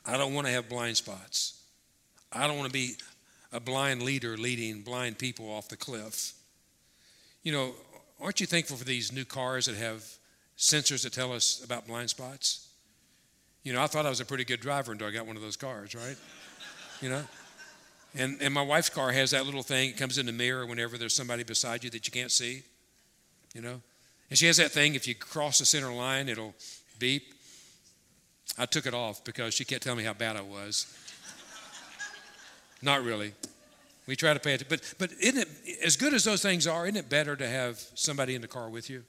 [0.07, 1.61] I don't want to have blind spots.
[2.32, 2.94] I don't want to be
[3.53, 6.32] a blind leader leading blind people off the cliff.
[7.42, 7.72] You know,
[8.20, 10.05] aren't you thankful for these new cars that have
[10.57, 12.70] sensors that tell us about blind spots?
[13.62, 15.42] You know, I thought I was a pretty good driver until I got one of
[15.42, 16.16] those cars, right?
[17.00, 17.22] You know?
[18.16, 19.90] And, and my wife's car has that little thing.
[19.90, 22.62] It comes in the mirror whenever there's somebody beside you that you can't see,
[23.54, 23.80] you know?
[24.30, 26.54] And she has that thing, if you cross the center line, it'll
[26.98, 27.34] beep.
[28.58, 30.86] I took it off because she kept telling me how bad I was.
[32.82, 33.32] Not really.
[34.06, 34.78] We try to pay attention.
[34.98, 36.86] but but isn't it as good as those things are?
[36.86, 39.04] Isn't it better to have somebody in the car with you?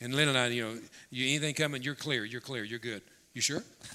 [0.00, 0.78] And Lynn and I, you know,
[1.10, 3.02] you anything coming, you're clear, you're clear, you're good.
[3.34, 3.62] You sure?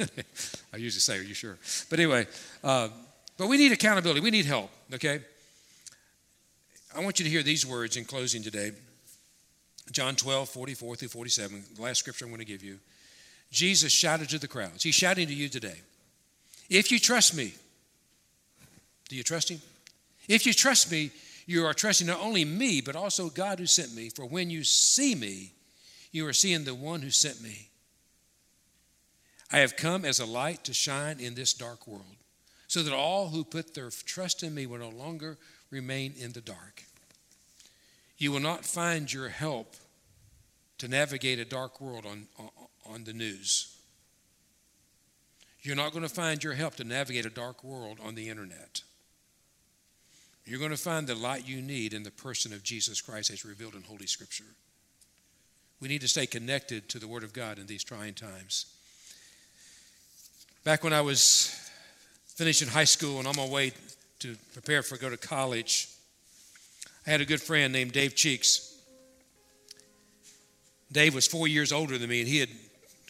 [0.74, 1.58] I usually say, "Are you sure?"
[1.90, 2.28] But anyway,
[2.64, 2.90] uh,
[3.38, 4.20] but we need accountability.
[4.20, 4.70] We need help.
[4.94, 5.22] Okay.
[6.96, 8.72] I want you to hear these words in closing today.
[9.92, 12.80] John 12, 44 through 47, the last scripture I'm going to give you.
[13.52, 14.84] Jesus shouted to the crowds.
[14.84, 15.80] He's shouting to you today.
[16.70, 17.54] If you trust me,
[19.08, 19.62] do you trust Him?
[20.28, 21.12] If you trust me,
[21.48, 24.10] you are trusting not only me, but also God who sent me.
[24.10, 25.52] For when you see me,
[26.12, 27.69] you are seeing the one who sent me.
[29.52, 32.18] I have come as a light to shine in this dark world,
[32.68, 35.38] so that all who put their trust in me will no longer
[35.72, 36.84] remain in the dark.
[38.18, 39.76] You will not find your help
[40.78, 42.28] to navigate a dark world on,
[42.86, 43.76] on, the news.
[45.62, 48.82] You're not going to find your help to navigate a dark world on the internet.
[50.46, 53.46] You're going to find the light you need in the person of Jesus Christ as
[53.46, 54.46] revealed in Holy Scripture.
[55.82, 58.66] We need to stay connected to the Word of God in these trying times.
[60.70, 61.50] Back when I was
[62.36, 63.72] finishing high school and on my way
[64.20, 65.90] to prepare for go to college,
[67.08, 68.78] I had a good friend named Dave Cheeks.
[70.92, 72.50] Dave was four years older than me, and he had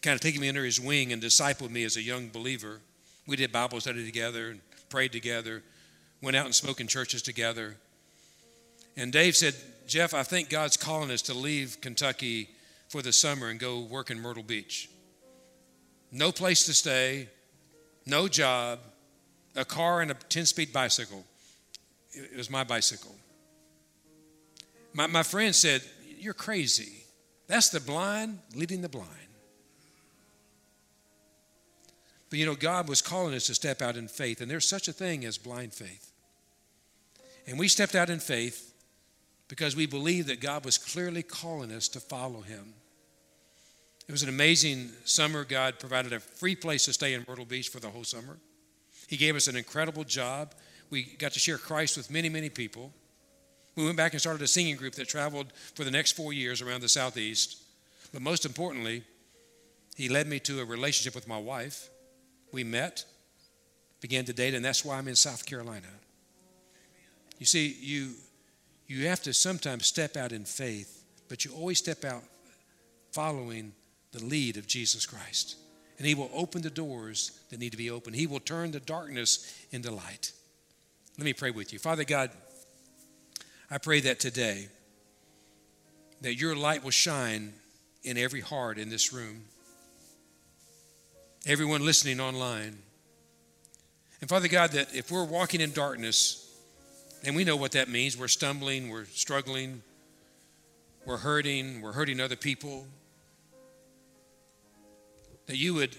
[0.01, 2.79] kind of taken me under his wing and discipled me as a young believer.
[3.27, 5.61] We did Bible study together and prayed together
[6.21, 7.75] went out and spoke in churches together.
[8.95, 9.53] And Dave said,
[9.85, 12.51] Jeff, I think God's calling us to leave Kentucky
[12.87, 14.89] for the summer and go work in Myrtle Beach.
[16.09, 17.27] No place to stay,
[18.09, 18.79] no job,
[19.55, 21.23] a car and a 10 speed bicycle.
[22.11, 23.15] It was my bicycle.
[24.93, 25.81] My, my friend said,
[26.17, 27.03] You're crazy.
[27.47, 29.09] That's the blind leading the blind.
[32.29, 34.87] But you know, God was calling us to step out in faith, and there's such
[34.87, 36.11] a thing as blind faith.
[37.47, 38.73] And we stepped out in faith
[39.47, 42.73] because we believed that God was clearly calling us to follow Him.
[44.09, 45.43] It was an amazing summer.
[45.43, 48.39] God provided a free place to stay in Myrtle Beach for the whole summer.
[49.07, 50.55] He gave us an incredible job.
[50.89, 52.91] We got to share Christ with many, many people.
[53.75, 56.59] We went back and started a singing group that traveled for the next four years
[56.59, 57.61] around the Southeast.
[58.11, 59.03] But most importantly,
[59.95, 61.89] He led me to a relationship with my wife.
[62.51, 63.05] We met,
[64.01, 65.85] began to date, and that's why I'm in South Carolina.
[67.37, 68.13] You see, you,
[68.87, 72.23] you have to sometimes step out in faith, but you always step out
[73.11, 73.73] following
[74.11, 75.55] the lead of Jesus Christ.
[75.97, 78.79] And He will open the doors that need to be opened, He will turn the
[78.79, 80.31] darkness into light.
[81.17, 81.79] Let me pray with you.
[81.79, 82.31] Father God,
[83.69, 84.69] I pray that today
[86.21, 87.53] that your light will shine
[88.03, 89.43] in every heart in this room,
[91.45, 92.77] everyone listening online.
[94.21, 96.45] And Father God, that if we're walking in darkness,
[97.23, 99.81] and we know what that means, we're stumbling, we're struggling,
[101.05, 102.85] we're hurting, we're hurting other people,
[105.49, 105.95] that you would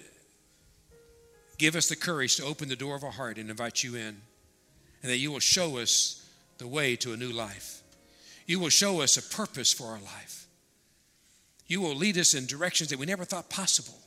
[1.58, 4.16] give us the courage to open the door of our heart and invite you in,
[5.02, 6.24] and that you will show us
[6.58, 7.82] the way to a new life.
[8.46, 10.46] You will show us a purpose for our life.
[11.66, 13.98] You will lead us in directions that we never thought possible.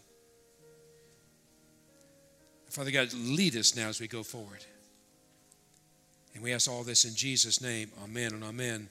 [2.70, 4.64] Father God, lead us now as we go forward.
[6.34, 7.91] And we ask all this in Jesus' name.
[8.02, 8.88] Amen and amen.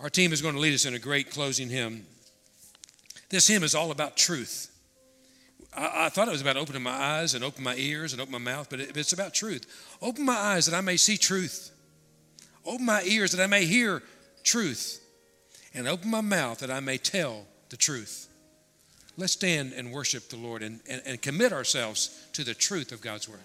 [0.00, 2.06] Our team is going to lead us in a great closing hymn.
[3.30, 4.72] This hymn is all about truth.
[5.76, 8.32] I, I thought it was about opening my eyes and open my ears and open
[8.32, 9.66] my mouth, but it, it's about truth.
[10.00, 11.70] Open my eyes that I may see truth.
[12.64, 14.02] Open my ears that I may hear
[14.42, 15.00] truth.
[15.74, 18.28] And open my mouth that I may tell the truth.
[19.16, 23.00] Let's stand and worship the Lord and, and, and commit ourselves to the truth of
[23.00, 23.40] God's word.